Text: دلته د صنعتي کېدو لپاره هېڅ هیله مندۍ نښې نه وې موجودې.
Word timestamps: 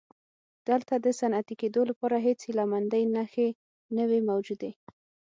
دلته 0.67 0.93
د 1.05 1.07
صنعتي 1.19 1.55
کېدو 1.61 1.81
لپاره 1.89 2.15
هېڅ 2.25 2.39
هیله 2.47 2.63
مندۍ 2.71 3.03
نښې 3.15 3.49
نه 3.95 4.03
وې 4.09 4.19
موجودې. 4.29 4.71